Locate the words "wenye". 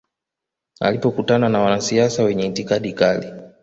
2.23-2.45